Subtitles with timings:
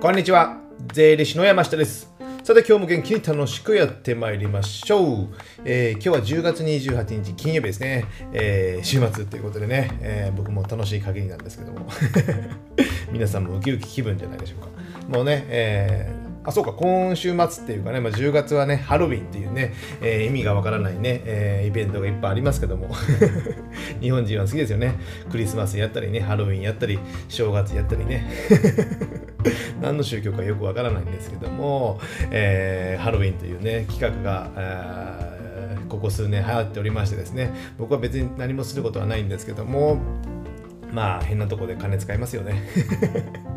[0.00, 0.56] こんにちは。
[0.94, 2.10] 税理士の山下です。
[2.42, 5.28] さて今日も元気に楽しくやってまいりましょう。
[5.64, 8.06] えー今日は10月28日金曜日ですね。
[8.32, 11.86] えー週末ということでね、えー僕も楽しい限りなんですけども。
[13.12, 14.68] 皆さんもウキウキ気分じゃないでしょうか。
[15.08, 22.88] もうね、えーあそうか今週末っていうかね、まあ、10月はねハロウィンっていうね、えー意味がわからないね、えーイベントがいっぱいありますけども
[24.00, 24.94] 日本人は好きですよね
[25.30, 26.98] クリスマスやったりねハロウィンやったり
[27.28, 28.24] 正月やったりね
[29.80, 35.40] 何の宗教かよくわからないんですけども、えーハロウィンというね企画が、えー
[35.90, 39.98] ここ数年流行っておりましてですね僕は別に何もすることはないんですけども
[40.92, 43.49] まあ変なとこで金使いますよね。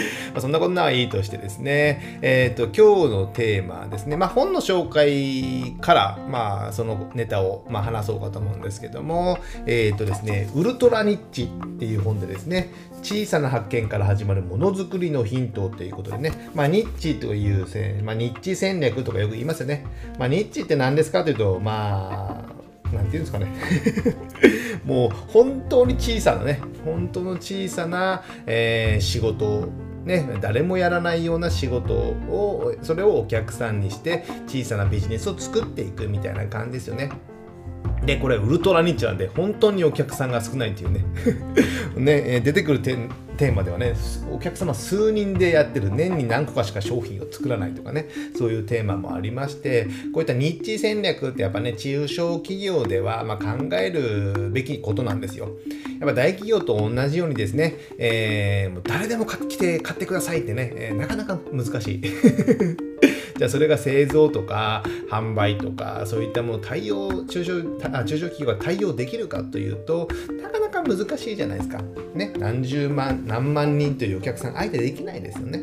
[0.34, 12.70] まそんなことはいいとしてですね、えっ、と、今日のテーマですね、まあ、本の紹介から、まあ、そのネタを、まあ、話そうかと思うんですけども、えっ、とですね、ウルトラニッチっていう本でですね、
[13.02, 17.66] 小さな発見から始まるものづくりのヒントということでね、まあ、ニッチという、
[18.02, 19.84] まあ、ニッチ戦略とかよく言いますよね。
[20.18, 22.56] まあ、ニッチって何ですかというと、まあ、
[22.94, 23.48] なんていうんですかね
[24.84, 29.68] もう本当に小さなね本当の小さな、えー仕事
[30.06, 37.10] ね、誰もやらないような仕事をそれをお客さんにして小さなビジネスを作っていくみたいな感じですよね。
[38.04, 41.04] でこれウルトラニッチなんで本当にお客さんが少ないっていうね
[41.96, 42.80] ねえ出てくる
[43.36, 43.94] テーマではね
[44.30, 55.50] お客様数人でやってる年に何個かしか商品を作らないとかねそういうテーマもありましてこういったニッチ戦略ってやっぱね中小企業ではま考えるべきことなんですよ。
[56.00, 62.02] やっぱ大企業と同じようにですね、えーもう誰でも来て買ってくださいってね、えーなかなか難しい。
[63.36, 70.08] じゃあそれが製造とか販売とかそういったもの対応中小あ中小企業が対応できるかというと
[70.40, 71.82] なかなか難しいじゃないですか。
[72.14, 75.60] ね、何十万何万人というお客さん相手できないですよね。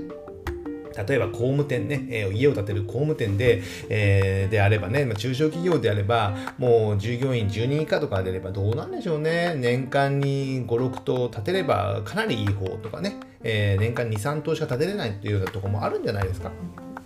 [1.07, 16.51] 例えば工務店ね、えー家を建てる工務店で,、えーであればね、まあ、中小企業であればもう従業員10人以下とかであればどうなんでしょうね年間に56棟建てればかなりいい方とかね、えー年間23棟しか建てれないというようなとこもあるんじゃないですか。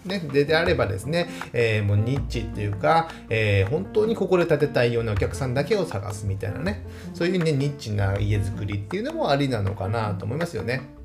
[0.07, 10.97] ね、でであればですね、えーもうニッチっていうか、えー本当にここで建てたいようなお客さんだけを探すみたいなねそういうねニッチな家づくりっていうのもありなのかなと思いますよね。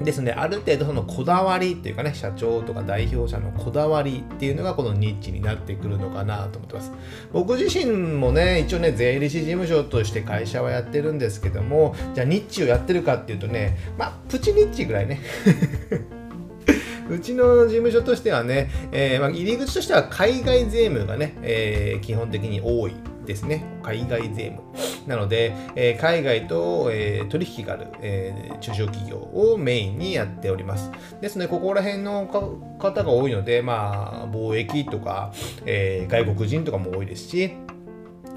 [0.00, 6.92] ですので、ある程度そのこだわりっていうかね、社長とか代表者のこだわりっていうのがこのニッチになってくるのかなと思ってます。
[7.32, 7.86] 僕自身
[8.16, 15.20] もね、一応ね、税理士事務所として会社はやってるんですけども、じゃあニッチをやってるかっていうとね、まあ、プチニッチぐらいね。
[17.14, 22.94] うちの事務所としてはね、えーまあ、入り口としては海外税務がね、えー基本的に多い
[23.24, 23.64] ですね。
[23.82, 24.62] 海外税務。
[25.06, 30.90] なので、えー海外と、えー取引がある、えー中小企業をメインにやっております。
[31.20, 35.32] ですので、ここら辺の方が多いので、まあ、貿易とか、
[35.66, 37.52] え外国人とかも多いですし、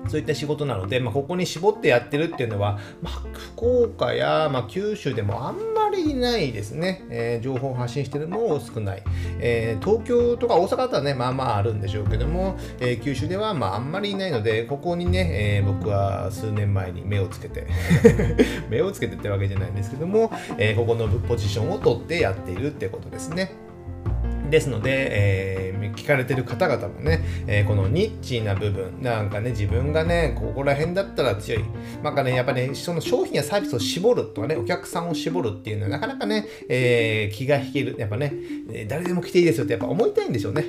[0.07, 3.23] そういった仕事なので、まあ、ここに絞ってやってるっていうのは、まあ、
[3.55, 9.03] 福岡や、まあ、九州でもあんまりいないですね、えー情報を発信してるのも少ない、
[9.39, 17.67] えー東京とか大阪だったらね、まあまああるんでしょうけども、えー九州ではまああんまりいないので、ここにね、えー僕は数年前に目をつけて、
[18.69, 23.66] 目をつけてってわけじゃないんですけども、えーここのポジションを取ってやっているってことですね。
[24.49, 31.63] ですので、えー聞かれてる方々もね、えーこのニッチな部分、なんかね、自分がね、ここら辺だったら強い。
[32.03, 37.95] なんかね、やっぱね、その商品やサービスを絞るとかね、お客さんを絞るっていうのはなかなかね、えー気が引ける。
[37.97, 38.33] やっぱね、
[38.87, 40.65] 誰でも来ていいですよってやっぱ思いたいんでしょうね。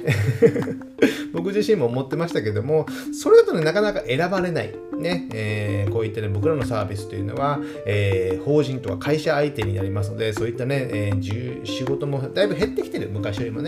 [1.32, 4.72] 僕自身も思ってましたけども、それだとね、なかなか選ばれない。
[4.98, 13.67] ね、えーこういったね、僕らのサービスというのは、えー法人とか会社相手になりますので、そういったね、えー仕事もだいぶ減ってきてる、昔よりもね。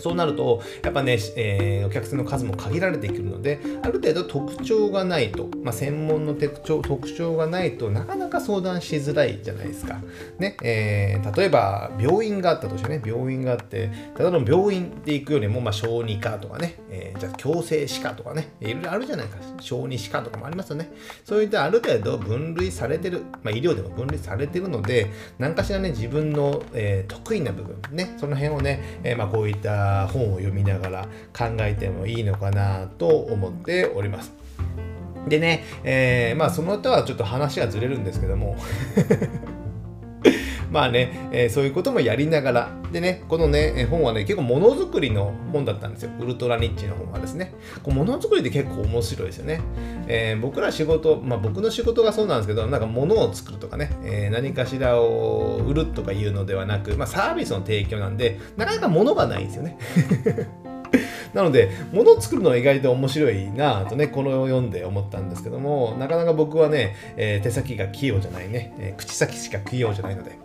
[0.00, 10.00] そうなると、やっぱね、えーお客さんの数も限られてくるので、ある程度特徴がないと、まあ、専門の特徴特徴がないとなかなか相談しづらいじゃないですか。
[10.38, 19.36] ね、えー例えば病院があったとしてね、病院があって、ただの病院で行くよりも、まあ、小児科とかね、えーじゃあ矯正歯科とかね、いろいろあるじゃないか。
[19.60, 20.90] 小児歯科とかもありますよね。
[21.24, 29.70] そういったある程度分類されてる、まあ、医療でも分類されてるので、何かしらね、自分の、えー得意な部分、ね、その辺をね、えまあ、こういった
[30.12, 34.32] 本を読みながら考えてもいいのかなと思っております。
[35.28, 38.56] でね、えーまあその歌はちょっと話がずれるんですけども
[40.70, 46.10] まあね、えー、そういうこともやりながら、でね、このね、本はね、結構ものづくりの本だったんですよ。
[46.18, 47.54] ウルトラニッチの本はですね。
[47.82, 49.60] こうものづくりって結構面白いですよね。
[50.08, 59.78] えー、僕ら仕事、まあ僕の仕事がそうなんですけど、なんか物を作るとかね、えー、何かしらを売るとかいうのではなく、まあサービスの提供なんで、なかなか物がないんですよね。
[61.34, 70.32] なので、物を作るのは意外と面白いなとね、この読んで思ったんですけども、なかなか僕はね、えー、手先が器用じゃないね、えー、口先しか器用じゃないので。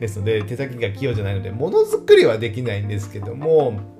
[0.00, 3.95] ですので、手先が器用じゃないので、ものづくりはできないんですけども、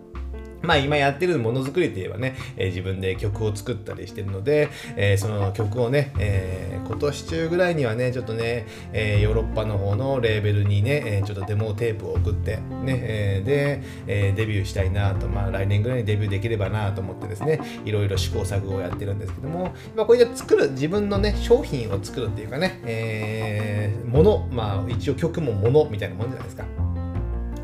[0.63, 26.86] まあ今やってるものづくりといえばね、えー、自分で曲を作ったりしてるので、えー、その曲をね、えー、今年中ぐらいにはね、ちょっとね、えヨーロッパの方のレーベルにね、えちょっとデモテープを送って、ね、えで、えデビューしたいなと、まあ来年ぐらいにデビューできればなと思ってですね、いろいろ試行錯誤をやってるんですけども、まあこういった作る、自分のね、商品を作るっていうかね、えー、もの、まあ一応曲もものみたいなもんじゃないですか。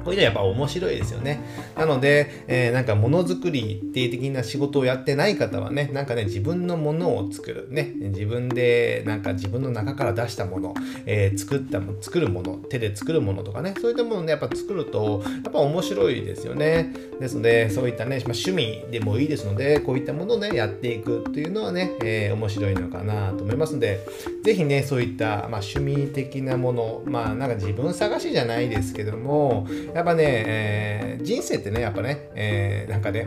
[0.05, 1.41] こういうのはやっぱ面白いですよね。
[1.77, 7.69] なので、えー、なんかものづくり一定的な仕事をやってない方はね、なんかね、自分のものを作る。
[7.71, 10.75] ね、自分でなんか自分の中から出したもの、
[11.07, 16.93] えー、作ったも作るもの、手で作るものとかね、そういったものね、やっぱ作ると、やっぱ面白いですよね。
[17.21, 24.01] ですので、そういったね、まあ、趣味でもいいですので、こういったものをね、やっていくっていうのはね、えー、面白いのかなと思いますので、
[24.43, 33.27] ぜひね、そういった、まあ、趣味的なもの、まあ、なんか自分探しじゃないですけども、やっぱね、えー、人生ってね、やっぱね、えー、なんかね、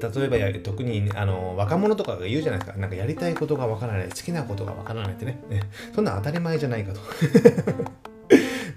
[0.00, 2.78] 例えば特にあの若者とかが言うじゃないですか。
[2.78, 5.42] なんかやりたいことがわからない、好きなことがわからないってね。
[5.48, 5.62] ね
[5.94, 7.00] そんな当たり前じゃないかと。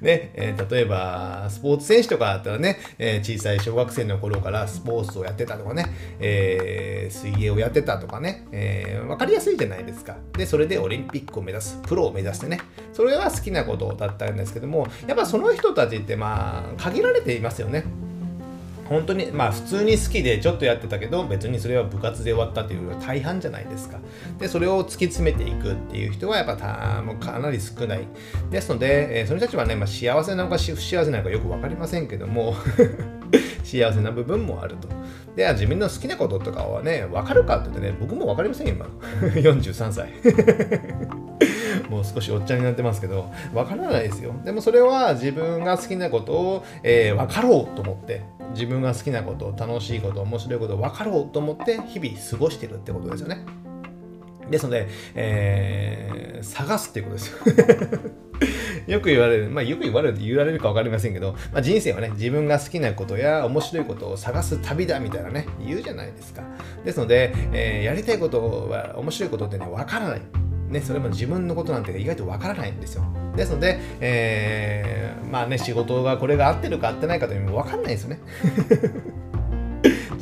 [0.06, 5.88] ね、えー、例えば、スポーツ選手とかだったらね、えー、小さい小学生の頃からスポーツをやってたとかね、
[6.20, 10.16] えー、水泳をやってたとかね、えー、分かりやすいじゃないですか。
[10.38, 12.62] で、それでオリンピックを目指す、プロを目指してね、
[12.94, 17.84] それが好きなことだったんですけども、やっぱその人たちってまあ、限られていますよね。
[18.88, 24.00] 本当にまあ普通に好きでちょっとやってたけど別にそれは部活で終わったっていうよりは大半じゃないですか。
[24.38, 28.08] でそれを突き詰めていくっていう人はやっぱたもうかなり少ない。
[28.52, 32.56] ですので、えー、その人たちはね、まあ、幸せなのか不幸せなのかよく分かりませんけども
[33.64, 34.88] 幸せな部分もあると。
[35.36, 38.86] で自分の好きなこととかはね分かるかって言ってね僕も分かりませんよ今
[39.34, 40.10] 43 歳。
[41.90, 44.34] もう少しおっちゃんになってますけど、わからないですよ。
[44.44, 48.24] でもそれは自分が好きなことを、えー、分かろうと思って、
[48.54, 53.46] 自分が好きなこと、楽しいこと、面白いことを分かろうと思って日々過ごしてるってことですよね。
[54.50, 57.40] ですので、えー、探すっていうことですよ。
[58.88, 66.44] よく言われる、まあよく言われる言われるか分かりませんけど、まあ、人生はね、自分が好きなことや面白いことを探す旅だみたいなね、言うじゃないですか。
[66.84, 70.22] ですので、えー、やりたいことは、面白いことってね、分からない。
[70.70, 73.04] ね、それも自分のことなんて意外とわからないんですよ。
[73.36, 78.20] ですので、えー、まあね、仕事がこれが合ってるか合ってないかというのもわかんないですよね。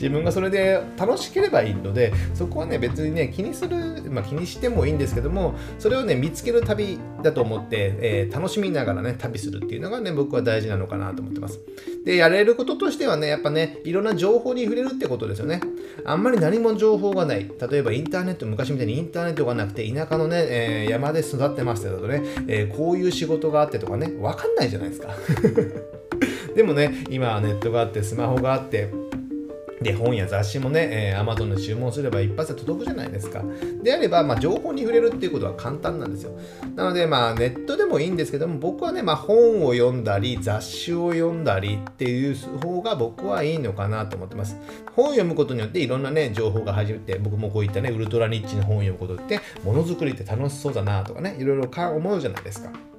[0.04, 11.62] 自分がそれで楽しければいいのでそこはね別にね気にする、まあ、気にしてもいいんですけどもそれをね見つける旅だと思って、えー、楽しみながらね旅するっていうのがね僕は大事なのかなと思ってます。
[12.04, 15.62] でやれることとしてはねやっぱねいろんな情報に触れるってことですよね。
[16.04, 17.50] あんまり何も情報がない。
[17.72, 25.16] 例えばインターネット昔みたいにインターネットがなくて田舎のね、えー、山で育ってましたけどね、えー、こういう仕事があってとかね分かんないじゃないですか。
[26.56, 28.90] でもね今はネットがあってスマホがあって
[29.84, 33.44] で、本や雑誌もね、えー、Amazon で注文すれば一発で届くじゃないですか。
[33.84, 36.32] であれば、まあ、情報に触れるっていうことは簡単なんですよ。
[36.76, 44.58] なので、まあ、ネットでもいいんですけども、僕はね、まあ、本を読んだり、雑誌を読んだりっていう方が僕はいいのかなと思ってます。
[44.96, 52.93] 本を読むことによっていろんなね、情報が始めて、僕もこういったね、ウルトラニッチの本を読むことって、ものづくりって楽しそうだなとかね、いろいろ思うじゃないですか。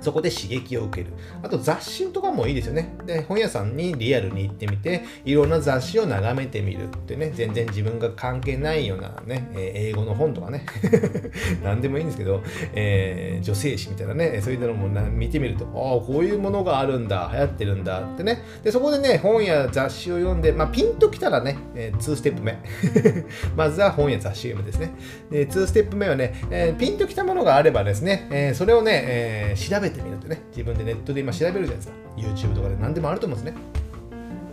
[0.00, 1.14] そこで刺激を受ける。
[1.42, 2.94] あと雑誌とかもいいですよね。
[3.06, 10.66] で、本屋さんにリアルに行ってみて、いろんな雑誌を眺めてみるってね、全然自分が関係ないようなね、え英語の本とかね、
[11.62, 12.42] 何でもいいんですけど、
[12.74, 18.42] えー、女性誌みたいなね、そういうのも見てみると、ああ、こういうものがあるんだ、流行ってるんだってね。
[18.62, 22.58] で、そこでね、本や雑誌を読んで、まあ、ピンときたらね、え、2ステップ目。
[23.56, 24.92] まずは本や雑誌読むですね。
[25.30, 31.94] で、2ステップ目はね、えー、ピンときたものがあればですね、えー、それをね、えー、調べてみるとね、自分でネットで今調べるじゃないですか。
[32.16, 33.60] YouTube とかで何でもあると思うんですね。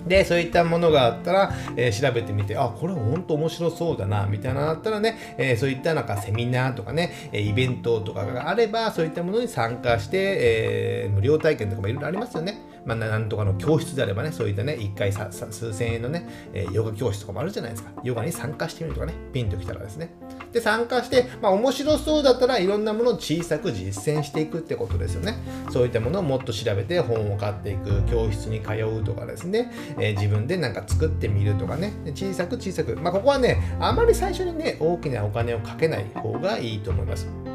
[0.07, 12.59] で、そういったものがあったら、えー、調べてみて、あ、これ本当面白そうだな、みたいなのあったらね、えー、そういったなんかセミナーとかね、イベントとかがあれば、そういったものに参加して、えー、無料体験とかもいろいろありますよね。
[12.85, 17.91] まあ、なんとかの教室であればね、そういったね、1回さ数千円のね、えー、ヨガ教室とかもあるじゃないですか。
[18.03, 20.11] ヨガに参加してみるとかね、ピンときたらですね。
[20.51, 25.37] で、参加して、まあ、面白そうだったらいろんなものを小さく実践していくってことですよね。
[25.69, 37.50] そういったものをもっと調べて本を買っていく、教室に通うとかですね、えー、自分でなんか作ってみるとかね、小さく小さく、まあ、ここはね、あまり最初にね、大きなお金をかけない方がいいと思います。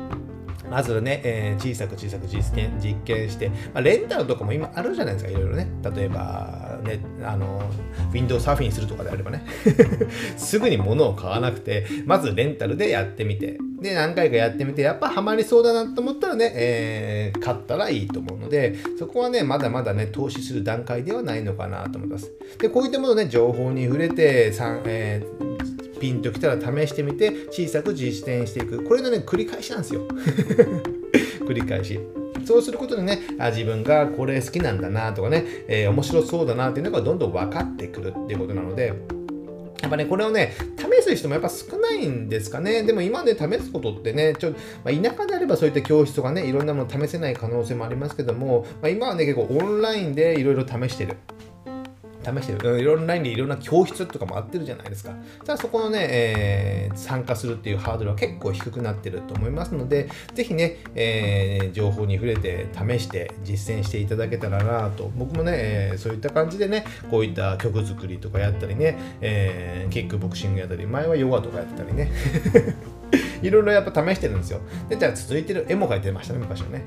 [0.71, 5.69] まずね、えー、小さく小さく実験実験して、まあ、レンタルとかも今あるじゃないですか、いろいろね。
[5.95, 7.63] 例えば、ね、あの、
[8.11, 9.45] ウィンドウサーフィンするとかであればね、
[10.37, 22.33] すぐに物を買わなくて、まずレンタルでやってみて、で、何回かやってみて、やっぱハマりそうだなと思ったらね、えー、買ったらいいと思うので、そこはね、まだまだね、投資する段階ではないのかなと思います。
[22.59, 24.53] で、こういったものね、情報に触れて、
[24.87, 25.56] えー
[25.99, 30.07] ピンときたら試してみて小さく実践していくこれのね繰り返しなんですよ
[31.47, 31.99] 繰り返し
[32.45, 38.95] そうすることでねあ自分がこれ好きなんだなとかね、えー、面白そうだなっていうのがどんどん分かってくるっていうことなので
[39.83, 42.83] やっぱね、これをね、試す人もやっぱ少ないんですかね。
[42.83, 44.51] でも今で試すことってね、ちょ
[44.85, 51.17] まあ、田舎であればそういった教室とかね、いろんなもの試せない可能性もありますけども、まあ、今はね、結構オンラインでいろいろ試してる。
[52.27, 52.81] 試してる。
[52.81, 55.15] いろんな意味でいろんな教室とかもあってるじゃないですか。
[55.45, 65.11] ただそこのね、えー、参加するっていうハードルは結構低くなってると思いますので、ぜひね、えー、情報に触れて試して実践していただけたらなと。
[65.17, 72.11] 僕もね、えー、そういった感じでね、こういった曲作りとかやったりね、えー、キックボクシングやったり、前はヨガとかやったりね。
[73.43, 74.61] いろいろやっぱ試してるんですよ。
[74.89, 76.87] で、じゃあ続いてる絵も描いてましたね、昔はね。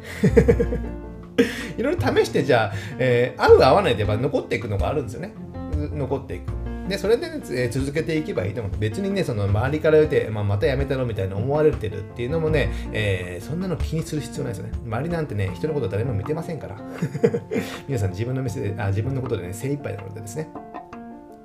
[1.77, 5.34] いろいろ試してじゃあ、えー、合う合わないでやっぱ残っていくのがあるんですよね。
[5.93, 6.60] 残っていく。
[6.89, 14.79] でそれで、ね、えー、続けていけばいいと思う別にねその周りから言うて、まあ、またやめたのみたいな思われてるっていうのもね、えー、そんなの気にする必要ないですよね。
[14.84, 16.77] 周りなんてね人のこと誰も見てませんから。
[17.88, 20.50] 皆さん自分の店であ自分のことでね精一杯なのでですね。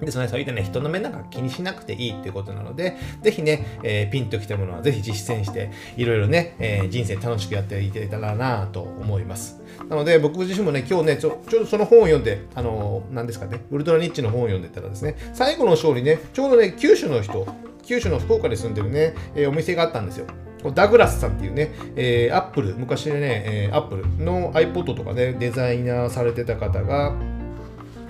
[0.01, 9.61] で、そのそういったね、人の目なんか気にしなくていいっていうことなので、ぜひね、えー、ピンときたものはぜひ実践して、いろいろね、えー、人生楽しくやっていけたらなと思います。
[9.89, 17.47] なので、僕自身もね、今日ね、ちょちょうどその本を読んで、あのー、何ですかね、ウルトラニッチの本を読んでたらですね、最後の章にね、ちょうどね、九州の人、
[17.83, 20.27] 九州の福岡に住んでるね、えー、お店があったんですよ。
[20.73, 27.15] ダグラスさんっていうね、えー、アップル、昔ね、えー、アップルの iPod とかね、デザイナーされてた方が、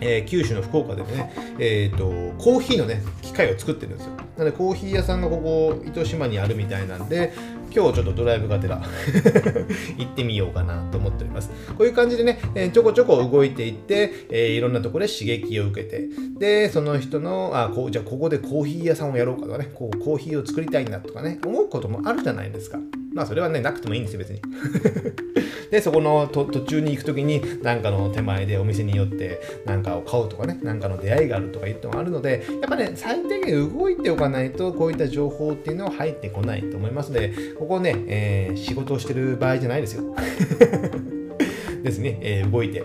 [0.00, 4.12] えー、九州の福岡でね、えーと、コーヒーのね機械を作ってるんですよ。
[4.36, 7.32] なのでコーヒー屋さんがここ糸島にあるみたいなんで
[7.74, 8.80] 今日ちょっとドライブがてら
[9.98, 11.50] 行ってみようかなと思っております。
[11.76, 16.08] こういう感じでね、えー、ちょこちょこ動いていって、えー、いろんなところで刺激を受けて
[16.38, 22.78] でその人のあこうじゃあここでコーヒー屋さんをやろうかとかねこうコーヒーを作りたいんだとかね思うこともあるじゃないですか。
[23.14, 24.40] まあそれはねなくてもいいんですよ別に。
[25.70, 40.14] でそこの途中に行く時に何かの手前でお店によって何かを買うとかね何かの出会いがあるとか言ってもあるのでやっぱね最低限動いておかないとこういった情報っていうのは入ってこないと思いますのでここね、えー、仕事をしてる場合じゃないですよ。
[41.82, 42.82] ですね、えー、動いて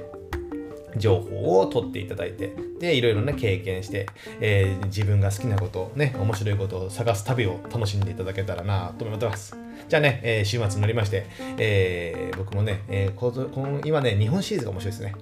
[0.98, 4.08] 情報を取っていただいて、で、いろいろね、経験して、
[4.40, 9.59] えー、自分が好きなこと、ね、面白いことを探す旅を楽しんでいただけたらなと思ってます。
[9.90, 11.26] じゃあね、えー、週末になりまして、
[11.58, 15.16] えー、僕もね、えー、今ね、日本シリーズが面白いですね。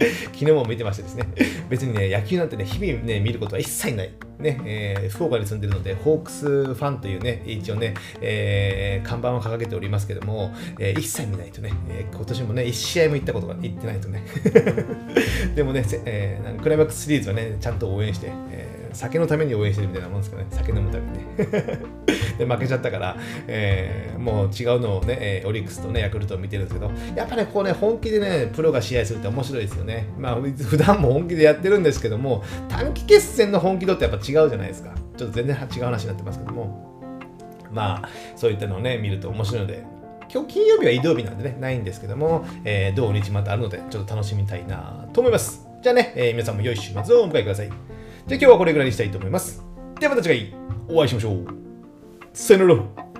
[0.32, 1.26] 昨日も見てましてですね、
[1.68, 4.10] 別にね、野球なんてね、日々ね、見ることは一切ない。
[4.38, 7.92] ね、えー、福岡に住んでるので、ホークスファンというね、一応ね、
[8.22, 14.24] えー、看板を掲げておりますけども、えー、一切見ないとね、えー、今年もね、一試合も行ったことが行ってないとね。
[15.54, 20.46] でもね、えー、クライマックスシリーズはね、ちゃんと応援して、えー酒のために応援してるみたいなもんですかね。
[20.50, 22.38] 酒飲むために。
[22.38, 30.06] で、負けちゃったから、えー、もう違うのをね、オリックスとね、ヤクルトを見てるんですけど、やっぱね、こうね、本気でね、プロが試合するって面白いですよね。
[30.18, 34.94] まあ、普段も本気でやってるんですけども、短期決戦の本気度ってやっぱ違うじゃないですか。
[35.16, 36.92] ちょっと全然違う話になってますけども。
[37.72, 39.82] まあ、そういったのをね、見ると面白いので、
[40.32, 45.66] 今日金曜日は移動日なんでね、ないんですけども、えー、土日またあるので、ちょっと楽しみたいなと思います。
[45.82, 47.91] じゃあね、えー、皆さんも良い週末をお迎えください。
[48.26, 49.64] じゃあ今日はこれぐらいにしたいと思います。
[49.98, 50.54] ではまた次回
[50.88, 51.46] お会いしましょう。
[52.32, 53.11] さよなら。